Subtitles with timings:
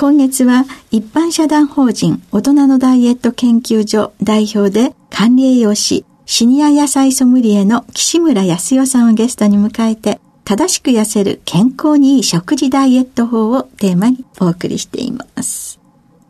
[0.00, 15.80] 今月は一般社団法人大人のダイエット研究所代表で管理栄養士シニア野菜ソムリエの岸村康代さんをゲストに迎えて正しく痩せる健康にいい食事ダイエット法をテーマにお送りしています。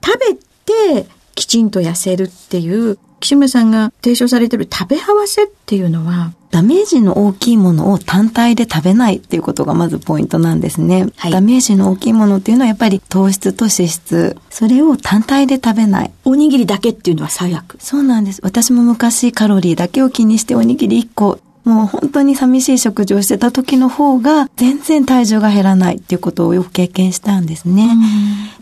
[0.02, 11.06] 食べてきちんと痩せるっていう岸村さんが提唱されている食べ合わせっていうのはダメージの大きいものを単体で食べないっていうことがまずポイントなんですね。
[11.16, 14.36] はい、ダメージの大きいものっていうのはやっぱり糖質と脂質。
[14.50, 16.12] それを単体で食べない。
[16.24, 17.77] おにぎりだけっていうのは最悪。
[17.80, 18.41] そうなんです。
[18.42, 27.90] 私も昔カロリーだけを気にしておにぎり1個もう本当に寂しい食事をしてた時の方が全然体重が減らないっていうことをよく経験したんですね。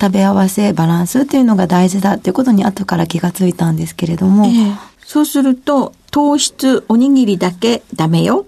[0.00, 4.46] 食べ合わせ、バランスっていうのが大事だっていうことに後から気がついたんですけれども。
[4.46, 8.46] えー、そうすると、糖質おにぎりだけダメよ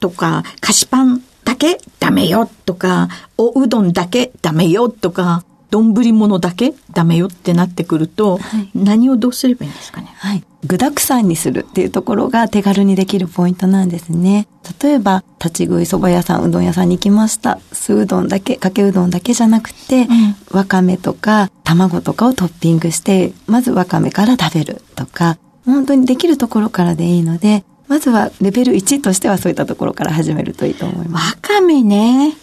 [0.00, 10.12] とか、菓子パンだけダメよとか、おうどんだけダメよとか、丼物だけダメよってなってくると、はい、何をどうすればいいんですかね？
[10.16, 10.44] はい。
[10.64, 14.48] 具沢山にするっていうところが手軽にできるポイントなんですね。
[14.82, 17.60] 例えば、立ち食い蕎麦屋さん、うどん屋さんに行きました。
[17.72, 31.36] 酢うどんだけ、かけうどんだけじゃなくて、うん、わかめとか卵とかをトッピングして、まずわかめから食べるとか、本当にできるところからでいいので、まずはレベル1としてはそういったところから始めるといいと思います。
[31.36, 32.34] わかめね。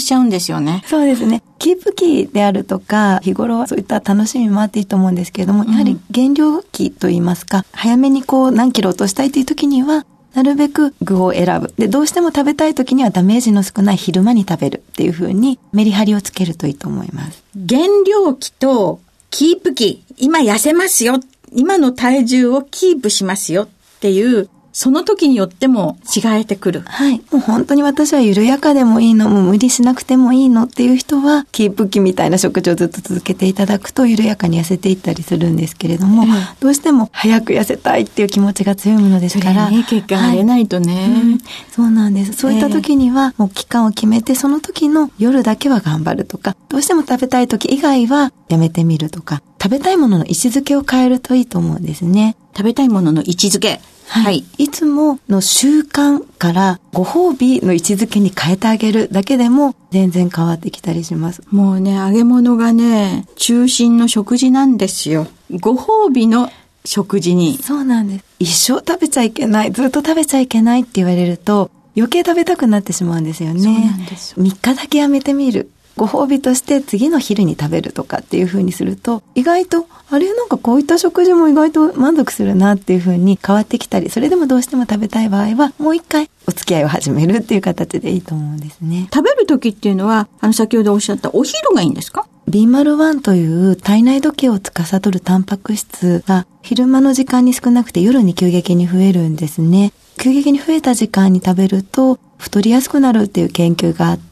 [0.00, 0.82] しちゃうんですよね。
[0.86, 1.42] そうですね。
[1.58, 11.74] キープ期であるとか、日頃はそういった楽しみもあっていいと思うんですけれども、やはり減量期といいますか、早めにこう何キロ落としたいという時には、なるべく具を選ぶ。
[11.76, 17.42] で、どうしても食べたい時にはダメージの少ない昼間に食べるっていう風にメリハリをつけるといいと思います。
[17.56, 19.00] 減量期と
[19.30, 21.20] キープ期、今痩せますよ。
[21.52, 23.68] 今の体重をキープしますよっ
[24.00, 26.80] ていうその時によっても違えてくる。
[26.86, 27.18] はい。
[27.32, 36.28] もう本当に私は緩やかでもいいの、もう無理しなくてもいいのっていう人は、キープ期みたいな食事をずっと続けていただくと緩やかに痩せていったりするんですけれども、うん、
[36.60, 39.70] どうしても早く痩せたいっていう気持ちが強いものですから。
[39.70, 41.38] ね、結果が出ないとね、はいうん、
[41.70, 42.32] そうなんです。
[42.34, 52.36] そういった時には、もう期間を決めて、その時の夜だけは頑張るとか、どうしても食べたい時以外はやめてみるとか、食べたいものの位置づけを変えるといいと思うんですね。
[52.56, 53.80] 食べたいものの位置づけ。
[54.10, 54.44] はい。
[54.58, 61.42] いつもの習慣からご褒美の位置づけに変えてあげるだけでも全然変わってきたりします。
[61.50, 65.28] もうね、揚げ物がね、中心の食事なんですよ。
[65.60, 66.50] ご褒美の
[66.84, 67.58] 食事に。
[67.62, 68.24] そうなんです。
[68.40, 73.60] 一生食べちゃいけない、ずっと食べちゃいけないって言われると、余計食べたくなってしまうんですよね。
[73.60, 75.70] そうなんです3日だけやめてみる。
[76.00, 89.10] ご褒美として次の昼に食べるとかっていう風にすると、意外と、あれなんかこういった食事も意外と満足するなっていう風に変わってきたり、それでもどうしても食べたい場合は、もう一回お付き合いを始めるっていう形でいいと思うんですね。
[89.12, 99.92] 食べる時っていうのは、あの先ほどおっしゃったお昼がいいんですか？B01 という体内時計を司るタンパク質が昼間の時間に少なくて夜に急激に増えるんですね。
[100.18, 104.29] 急激に増えた時間に食べると太りやすくなるっていう研究があって、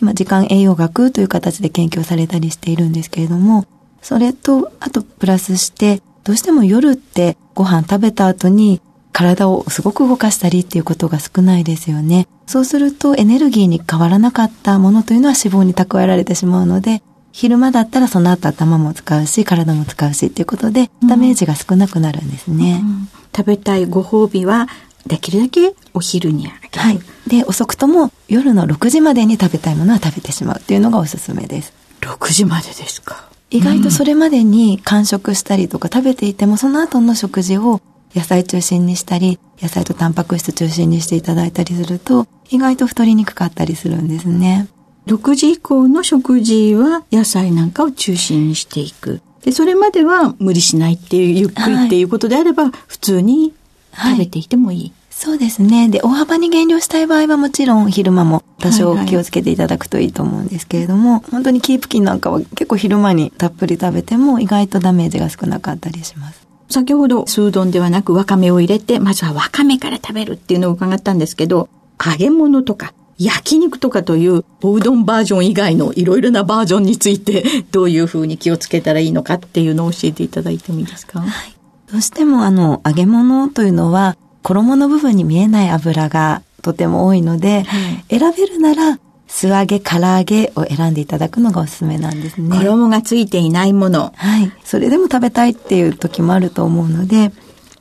[0.00, 3.66] 今時間栄養学という形で研究されたりしているんですけれども、
[4.02, 8.80] それと、あとプラスして、どうしても夜ってご飯食べた後に
[9.12, 12.26] 体をすごく動かしたりっていうことが少ないですよね。
[12.46, 17.02] そうするとエネルギーに変わらなかったものというのは脂肪に蓄えられてしまうので、
[17.32, 22.80] 昼間だったらその後頭も使うし、体も使うしっていうことで、ダメージが少なくなるんですね。
[22.82, 24.68] うんうん、食べたいご褒美は、
[25.06, 26.78] できるだけお昼にあげる。
[26.78, 27.00] はい。
[27.26, 31.72] で、遅くとも夜の6時までに食べたいものは食べてしまうっていうのがおすすめです。
[32.00, 33.28] 6時までですか？
[33.50, 37.80] 意外とそれまでに完食したりとか食べていても、その後の食事を
[38.14, 44.68] 野菜中心にしたり、野菜とタンパク質中心にしていただいたりすると、意外と太りにくかったりするんですね。
[45.06, 49.20] 6時以降の食事は野菜なんかを中心にしていく。
[49.42, 53.54] で、それまでは無理しないっていう、ゆっくりっていうことであれば、普通に
[53.94, 54.80] 食べていてもいい？
[54.80, 55.90] はいそうですね。
[55.90, 66.46] で、大幅に減量したい場合はもちろん昼間も多少気をつけていただくといいと思うんですけれども、はいはい、本当にキープキンなんかは結構昼間にたっぷり食べても意外とダメージが少なかったりします。
[66.70, 71.68] 先ほど、スードンではなくわかめを入れて、まずはわかめから食べるっていうのを伺ったんですけど、
[72.02, 81.20] 揚げ物とか焼肉とかというおうどんバージョン以外のいろいろなバージョンについてどういうふうに気をつけたらいいのかっていうのを教えていただいてもいいですか？
[81.20, 81.54] はい。
[81.92, 87.78] どうしてもあの揚げ物というのは衣の部分に見えない油がとても多いので、は
[88.08, 88.98] い、選べるなら
[89.30, 92.58] 素揚げ、唐揚げを選んでいただくのがおすすめなんですね。
[92.58, 94.12] 衣がついていないもの。
[94.16, 94.52] はい。
[94.64, 97.32] それでも食べたいっていう時もあると思うので、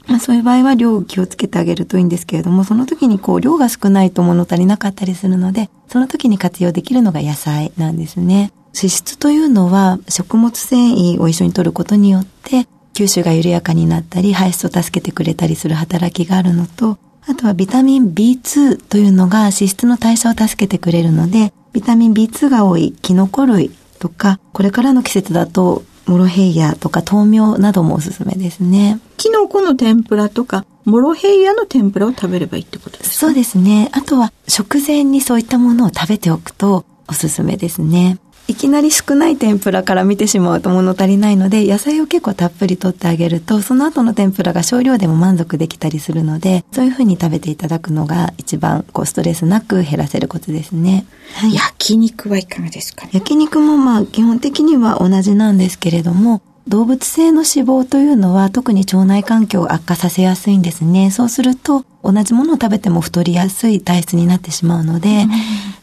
[0.07, 8.53] まあそういう場合は量を気をつけてあげるといいんですけれども、その時にこう量が少ないと物足りなかったりするので、その時に活用できるのが野菜なんですね。
[8.75, 12.67] 脂質というのは食物繊維を一緒に摂ることによって
[12.99, 28.99] 吸収が緩やかになったり、排出を助けてくれたりする働きがあるのと、あとはビタミン B2 というのが脂質の代謝を助けてくれるので、ビタミン B2 が多いキノコ類とか、これからの季節だとモロヘイヤとか豆苗などもおすすめですね。
[29.15, 33.15] キノコの天ぷらとか、モロヘイヤの天ぷらを食べればいいってことですか？
[33.15, 33.89] そうですね。
[33.93, 38.17] あとは食前にそういったものを食べておくとおすすめですね。
[38.49, 51.05] いきなり少ない天ぷらから見てしまうと物足りないので、野菜を結構たっぷりとってあげると、その後の天ぷらが少量でも満足できたりするので、そういうふうに食べていただくのが一番こうストレスなく減らせることですね。
[51.35, 61.11] はい、焼肉はいかがですか、ね、焼肉もまあ基本的には同じなんですけれども、動物性の脂肪というのは特に腸内環境を悪化させやすいんですね。
[61.11, 65.27] そうすると同じものを食べても太りやすい体質になってしまうので、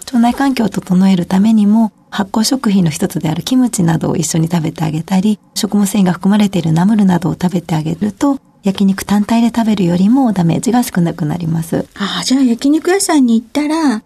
[0.06, 11.86] 腸内環境を整えるためにも発酵食品の一つであるキムチなどを一緒に食べてあげたり、食物繊維が含まれているナムルなどを食べてあげると、焼肉単体で食べるよりもダメージが少なくなります。
[11.94, 14.02] ああ、じゃあ焼肉屋さんに行ったら、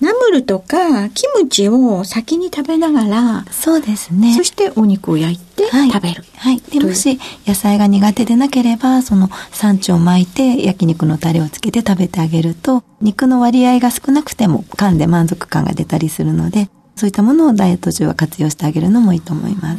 [0.00, 4.34] ナムルとかキムチを先に食べながら、そうですね。
[4.34, 6.24] そしてお肉を焼いて食べる。
[6.36, 6.54] はい。
[6.54, 16.70] はい、でもし野菜が苦手でなければ、そのサンチュを巻いて焼肉のタレをつけて食べてあげると、肉の割合が少なくても噛んで満足感が出たりするので、
[17.00, 19.78] そういったものをダイエット中は活用してあげるのもいいと思います。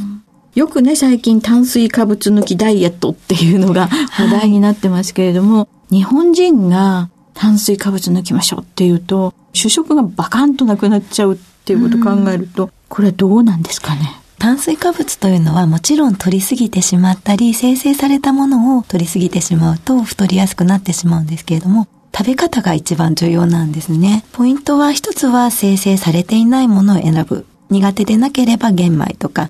[0.56, 14.16] よくね、最近炭水化物抜きダイエットっていうのが 話題になってますけれども、はい、日本人が炭水化物抜きましょうっていうと、主食がバカンとなくなっちゃうっていうことを考えると、これどうなんですかね？
[14.40, 24.24] 炭水化物というのはもちろん取りすぎてしまったり、生成されたものを取りすぎてしまうと太りやすくなってしまうんですけれども、食べ方が一番重要なんですね。
[24.34, 27.46] ポイントは一つは生成されていないものを選ぶ。
[27.70, 29.50] 苦手でなければ玄米とか。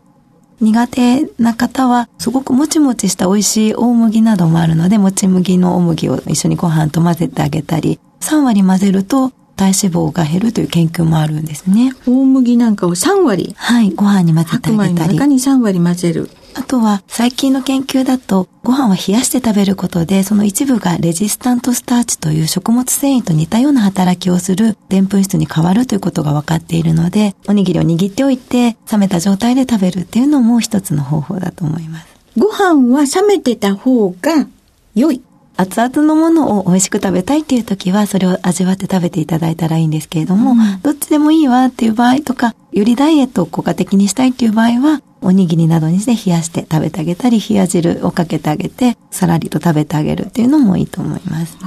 [0.62, 11.94] 苦手な方はすごくもちもちした美味しい大麦などもあるので、もち麦の大麦を一緒にご飯と混ぜてあげたり、3割混ぜると体脂肪が減るという研究もあるんですね。
[12.08, 15.16] 大麦なんかを3割はい、ご飯に混ぜてあげたり。
[15.16, 16.30] 中に3割混ぜる。
[16.54, 32.08] あとは最近の研究だとご飯は冷やして食べることでその一部がレジスタントスターチという食物繊維と似たような働きをする澱粉質に変わるということが分かっているのでおにぎりを握っておいて冷めた状態で食べるっていうのも一つの方法だと思います。
[32.38, 34.48] ご飯は冷めてた方が
[34.96, 35.22] 良い。
[35.58, 51.58] 熱々のものを美味しく食べたいっていう時はそれを味わって食べていただいたらいいんですけれども、うん、どっちでもいいわっていう場合とかよりダイエットを効果的にしたいっていう場合はおにぎりなどにして冷やして食べてあげたり、冷や汁をかけてあげて、さらりと食べてあげるっていうのもいいと思います。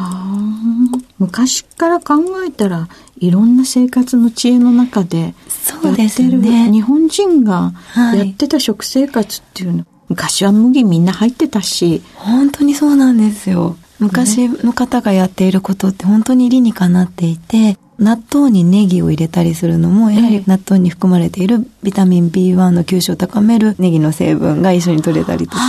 [1.18, 2.14] 昔から考
[2.46, 6.70] えたら、いろんな生活の知恵の中で、そうですね。
[6.72, 7.72] 日本人が
[8.14, 12.02] やってた食生活っていうの、はい、昔は麦みんな入ってたし。
[12.16, 13.76] 本当にそうなんですよ。
[14.00, 25.60] 昔の方がやっていることって本当に理にかなっていて、納豆にネギを入れたりするのも、やはり納豆に含まれているビタミン B1 の吸収を高めるネギの成分が一緒に取れたりとか、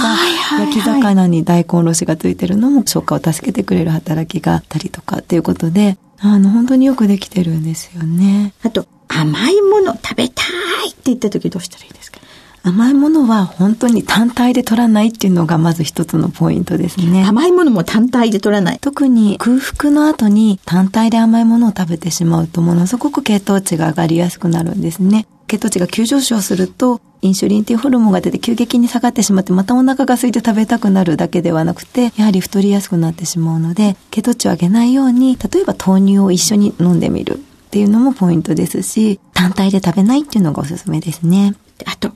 [0.60, 8.54] 焼き魚に大根おろしがついてるのも消化を助けてくれる働きがあったりとかっていうことで、あの、本当によくできてるんですよね。
[8.64, 12.20] あと、甘いもの食べたいって言った時どうしたらいいですか？
[12.66, 17.24] 甘いものは本当に単体で取らないっていうのがまず一つのポイントですね。
[17.24, 18.80] 甘いものも単体で取らない。
[18.82, 25.28] 特に空腹の後に単体で甘いものを食べてしまうとものすごく血糖値が上がりやすくなるんですね。
[25.48, 37.38] 血糖値が急上昇すると、インシュリンっていうホルモンが出て急激に下がってしまって、またお腹が空いて食べたくなるだけではなくて、やはり太りやすくなってしまうので、血糖値を上げないように、例えば豆乳を一緒に飲んでみるっ
[37.70, 41.54] ていうのもポイントですし、単体で食べないっていうのがおすすめですね。
[41.86, 42.12] あと、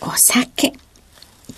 [0.00, 0.72] お酒。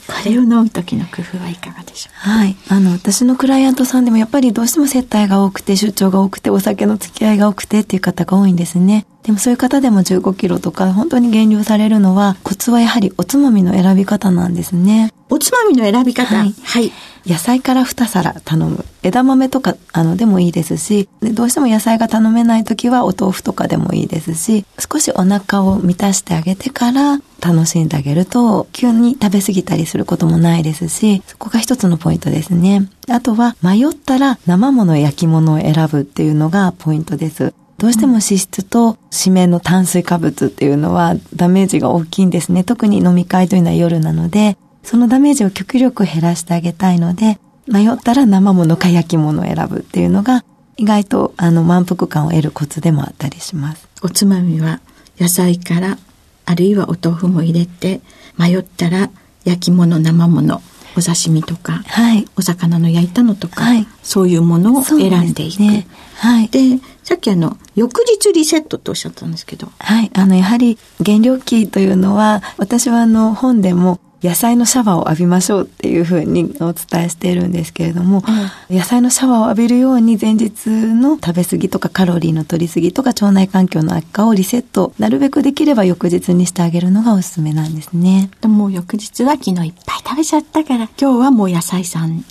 [0.07, 2.29] これを飲む時の工夫はいかがでしょう？
[2.31, 2.57] はい。
[2.69, 9.07] あの、私のクライアントさんでもやっぱりどうしても接待が多くて、出張が多くて、お酒の付き合いが多くてっていう方が多いんですね。
[9.23, 15.13] でもそういう方でも15キロとか本当に減量されるのは、コツはやはりおつまみの選び方なんですね。
[15.29, 16.55] おつまみの選び方はい。
[16.65, 16.93] はい、
[17.31, 18.85] 野菜から2皿頼む。
[19.05, 32.89] 枝豆とか、あの、でもいいですし、でどうしても野菜が頼めない時はお豆腐とかでもいいですし、少しお腹を満たしてあげてから楽しんであげると、急に食べ過ぎたりすることもないですし、そこが一つのポイントですね。
[33.09, 37.55] あとは、迷ったら生もの焼き物を選ぶっていうのがポイントです。
[37.79, 42.65] どうしても脂質と締めの炭水化物っていうのはダメージが大きいんですね。
[42.65, 50.45] 特に飲み会というのは夜なので、そのダメージを極力減らしてあげたいので、迷ったら生物か焼き物を選ぶっていうのが、
[50.77, 53.89] 意外とあの満腹感を得るコツでもあったりします。
[54.03, 54.81] おつまみは
[55.19, 55.99] 野菜から、
[56.47, 58.01] あるいはお豆腐も入れて、
[58.39, 59.11] 迷ったら
[59.45, 60.61] 焼き物、生物、
[60.97, 65.61] お刺身とか、はい、お魚の焼いたのとか、はい、そういうものを選んでいく。
[65.61, 66.49] ね、はい。
[66.49, 69.71] で、さっきあの、翌日リセットっておっしゃったんですけど。
[69.79, 70.11] はい。
[70.15, 78.23] あの、やはり減量期というのは、私はあの、本でも、野菜のシャワーを浴びましょうっていうふうにお伝えしているんですけれども、
[78.69, 88.31] うん、野菜のシャワーを浴びるように前日の食べ過ぎとかカロリーの取り過ぎとか腸内環境の悪化をリセット、なるべくできれば翌日にしてあげるのがおすすめなんですね。
[88.41, 92.25] でも翌日は昨日いっぱい食べちゃったから、今日はもう野菜さんで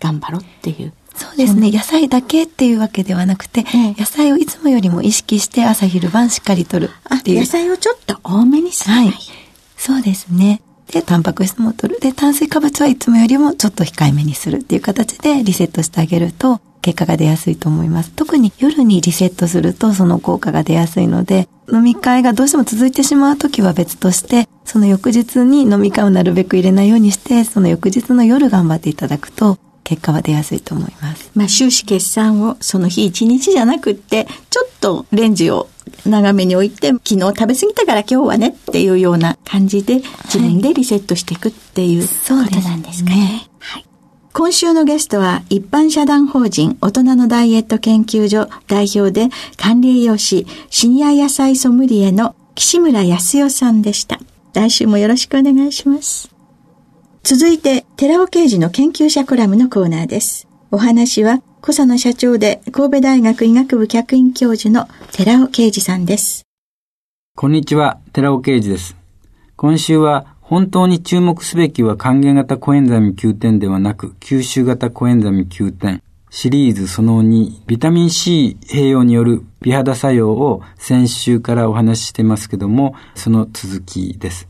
[0.00, 0.82] 頑張ろうっていう。
[0.82, 1.70] はいそうですね。
[1.70, 7.40] 野菜だけっていうわけではなくて、ええ、野菜をいつもよりも意識して朝昼晩しっかりとるっていう。
[7.40, 8.94] 野菜をちょっと多めにする。
[8.94, 9.12] はい。
[9.76, 10.62] そうですね。
[10.90, 12.00] で、タンパク質も取る。
[12.00, 18.10] で、炭水化物はいつもよりもちょっと控えめにするっていう形でリセットしてあげると、結果が出やすいと思います。
[18.10, 31.30] 特に夜にリセットするとその効果が出やすいので、飲み会がどうしても続いてしまう時は別として、その翌日に飲み会をなるべく入れないようにして、その翌日の夜頑張っていただくと、結果は出やすいと思います。
[31.34, 35.68] まあ、収支決算をその日一日じゃなくって、ちょっとレンジを
[36.06, 43.16] 長めに置いて、昨日食べ過ぎたから今日はねっていうような感じで、自分でリセットしていくっていうことなんですかね。
[43.16, 43.84] ねはい。
[44.32, 54.20] 今週のゲストは一般社団法人大人のダイエット研究所代表で管理栄養士シニア野菜ソムリエの岸村康代さんでした。
[54.54, 56.30] 来週もよろしくお願いします。
[57.22, 60.48] 続いて、寺尾刑事の研究者コラムのコーナーです。
[60.70, 66.46] お話は小佐野社長で神戸大学医学部客員教授の寺尾啓二さんです。
[67.36, 68.96] こんにちは、寺尾啓二です。
[69.56, 76.00] 今週は本当に注目すべきは還元型コエンザミ Q10 ではなく吸収型コエンザミ Q10
[76.30, 84.48] シリーズその2ビタミン C 併用による美肌作用を先週からお話ししてますけどもその続きです。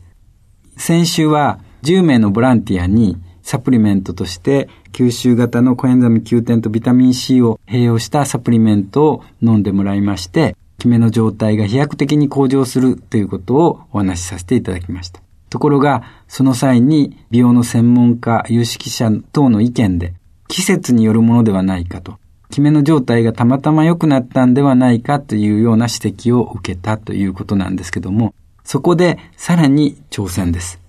[0.77, 3.17] 先週は10名のボランティアに
[3.51, 15.21] サプリメントとして吸収型のコエンザミ Q10 とビタミン C を併用したサプリメントを飲んでもらいまして、キメの状態が飛躍的に向上するということをお話しさせていただきました。
[15.49, 20.13] ところが、その際に美容の専門家、有識者等の意見で、
[20.47, 22.19] 季節によるものではないかと、
[22.51, 30.80] キメの状態がたまたま良くなったんではないかというような指摘を受けたということなんですけども、そこでさらに挑戦です。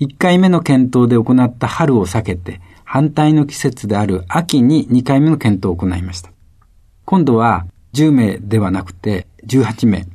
[0.00, 6.30] 1回目の検討で行った春を避けて、反対の季節である秋に2回目の検討を行いました。
[7.04, 10.06] 今度は10名ではなくて18名、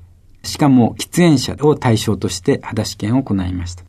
[0.44, 3.84] しかも喫煙者を対象として肌試験を行いました。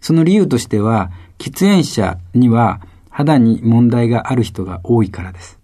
[0.00, 2.80] その理由としては、喫煙者には
[3.10, 5.58] 肌に問題がある人が多いからです。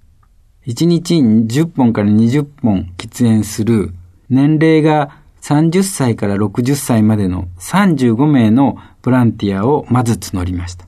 [0.67, 3.95] 1日に10本から20本喫煙する
[4.29, 10.87] 年齢が30歳から60歳までの35名のボランティアをまず募りました。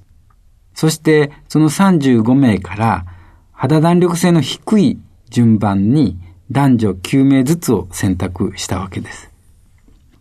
[0.75, 3.07] そしてその35名から
[3.53, 4.99] 肌弾力性の低い
[5.31, 6.19] 順番に
[6.51, 9.31] 男女9名ずつを選択したわけです。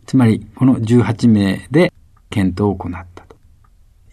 [0.05, 1.91] つまりこの18名で
[2.29, 3.35] 検討を行ったと。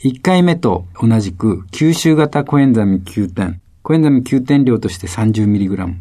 [0.02, 5.94] 1回目と同じく吸収型コエンザミ9点、コエンザミ9点量として 30mg、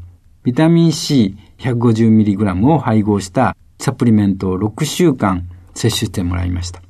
[0.44, 6.82] ビタミン C150mg を配合したサプリメントを6週間摂取してもらいました。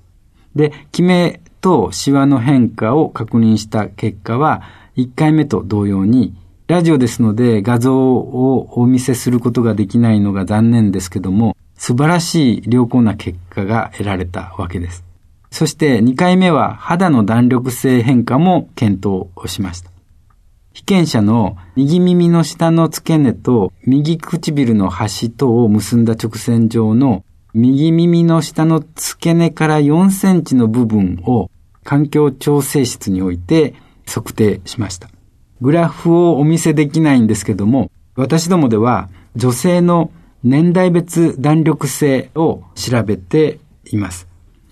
[0.56, 4.64] で、キメとシワの変化を確認した結果は、
[4.96, 6.36] 1回目と同様に、
[6.68, 15.04] ラジオですので画像をお見せすることができないのが残念ですけども、素晴らしい良好な結果が得られたわけです。
[15.52, 19.92] そして2回目は肌の弾力性変化も検討しました。
[20.76, 31.50] 被験者の右耳の下の付け根と右唇の端とを結んだ直線上の右耳の下の付け根から4センチの部分を
[31.86, 33.74] 環境調整室において
[34.06, 35.10] 測定しました。
[35.62, 40.12] グラフをお見せできないんですけども、私どもでは女性の
[40.44, 44.28] 年代別弾力性を調べています。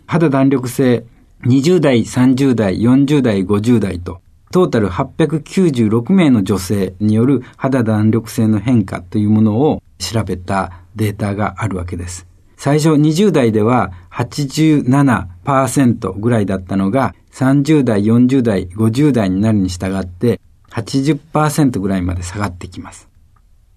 [0.05, 1.05] 肌弾力性
[1.45, 4.19] 20代、30代、40代、50代と、
[4.53, 12.27] トータル896名の女性による肌弾力性の変化というものを調べたデータがあるわけです。
[12.55, 23.09] 最初20代では87%ぐらいだったのが30代、40代、50代になるに従って80%ぐらいまで下がってきます。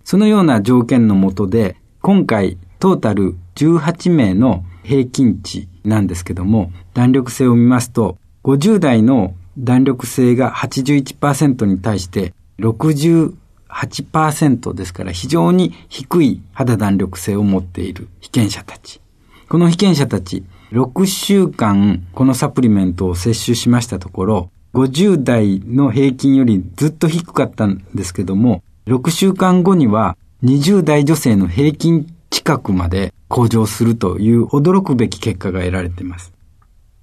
[0.04, 19.00] そのような条件のもとで、今回トータル18名の平均値なんですけども、弾力性を見ますと、50代の弾力性が81%に対して68%ですから非常に低い肌弾力性を持っている被験者たち。
[19.48, 36.32] この被験者たち、6週間このサプリメントを摂取しましたところ、50代の平均よりずっと低かったんですけども、6週間後には20代女性の平均近くまで向上するという驚くべき結果が得られています。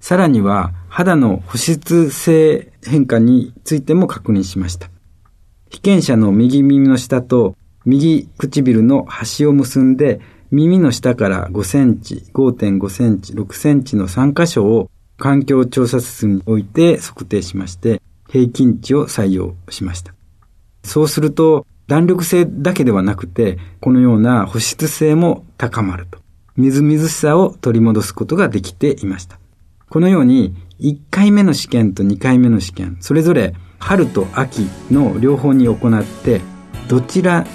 [0.04, 4.90] さらには肌の保湿性変化についても確認しました。
[5.70, 7.56] 被験者の右耳の下と
[7.86, 10.20] 右唇の端を結んで
[10.52, 20.14] 耳の下から5センチ、5.5センチ、6センチの3箇所を環境調査室において測定しまして、平均値を採用しました。
[20.84, 26.20] そうすると、弾力性だけではなくて、このような保湿性も高まると。
[26.58, 29.40] みずみずしさを取り戻すことができていました。
[29.94, 36.42] このように、1回目の試験と2回目の試験、それぞれ春と秋の両方に行って、
[36.88, 37.46] どちら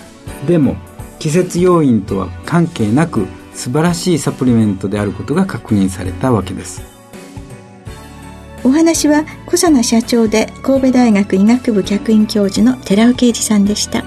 [0.47, 0.77] でも
[1.19, 6.81] 季節要因とは関係なく素晴らしいサプリメントであることが確認されたわけです。
[8.63, 14.05] お話は小佐奈社長で神戸大学医学部客員教授の寺尾啓二さんでした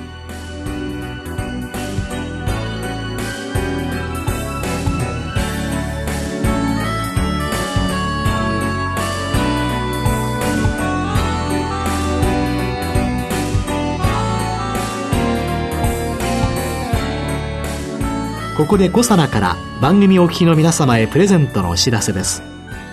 [18.61, 22.43] ここで小佐奈から番組お聞きの皆様へプレゼントのお知らせです。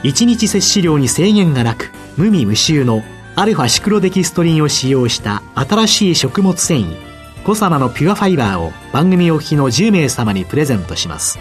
[0.03, 3.03] 1日摂取量に制限がなく無味無臭の
[3.37, 6.97] アルファシクロデキストリンを使用した新しい食物繊維
[7.45, 11.39] コサナのピュアファイバーを番組お聞きの10名様にプレゼントします。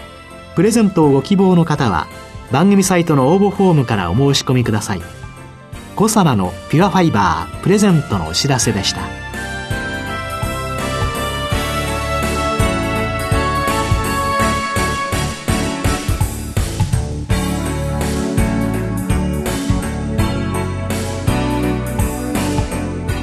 [0.54, 2.06] プレゼントをご希望の方は
[2.52, 5.00] 番組サイトの応募フォームからお申し込みください。
[5.96, 9.27] コサナのピュアファイバープレゼントのお知らせでした。